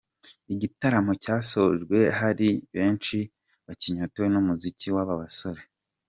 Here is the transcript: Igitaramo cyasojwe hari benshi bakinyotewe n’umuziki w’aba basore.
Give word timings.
Igitaramo 0.53 1.11
cyasojwe 1.23 1.97
hari 2.19 2.49
benshi 2.75 3.17
bakinyotewe 3.65 4.27
n’umuziki 4.31 4.87
w’aba 4.95 5.15
basore. 5.21 5.61